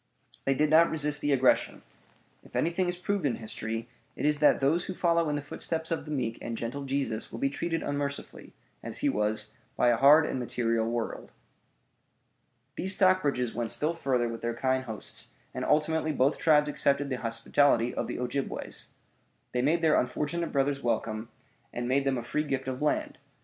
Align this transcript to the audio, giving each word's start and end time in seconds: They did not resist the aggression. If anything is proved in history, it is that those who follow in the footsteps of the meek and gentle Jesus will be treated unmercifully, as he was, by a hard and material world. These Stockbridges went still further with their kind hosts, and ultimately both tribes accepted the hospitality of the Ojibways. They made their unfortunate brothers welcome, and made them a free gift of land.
They 0.45 0.55
did 0.55 0.71
not 0.71 0.89
resist 0.89 1.21
the 1.21 1.31
aggression. 1.31 1.83
If 2.43 2.55
anything 2.55 2.89
is 2.89 2.97
proved 2.97 3.23
in 3.23 3.35
history, 3.35 3.87
it 4.15 4.25
is 4.25 4.39
that 4.39 4.59
those 4.59 4.85
who 4.85 4.95
follow 4.95 5.29
in 5.29 5.35
the 5.35 5.43
footsteps 5.43 5.91
of 5.91 6.05
the 6.05 6.11
meek 6.11 6.39
and 6.41 6.57
gentle 6.57 6.85
Jesus 6.85 7.31
will 7.31 7.37
be 7.37 7.51
treated 7.51 7.83
unmercifully, 7.83 8.51
as 8.81 8.97
he 9.05 9.09
was, 9.09 9.53
by 9.75 9.89
a 9.89 9.97
hard 9.97 10.25
and 10.25 10.39
material 10.39 10.89
world. 10.89 11.31
These 12.77 12.95
Stockbridges 12.95 13.53
went 13.53 13.69
still 13.69 13.93
further 13.93 14.27
with 14.27 14.41
their 14.41 14.55
kind 14.55 14.85
hosts, 14.85 15.33
and 15.53 15.63
ultimately 15.63 16.11
both 16.11 16.39
tribes 16.39 16.67
accepted 16.67 17.11
the 17.11 17.17
hospitality 17.17 17.93
of 17.93 18.07
the 18.07 18.17
Ojibways. 18.17 18.87
They 19.51 19.61
made 19.61 19.83
their 19.83 19.99
unfortunate 19.99 20.51
brothers 20.51 20.81
welcome, 20.81 21.29
and 21.71 21.87
made 21.87 22.05
them 22.05 22.17
a 22.17 22.23
free 22.23 22.43
gift 22.43 22.67
of 22.67 22.81
land. 22.81 23.19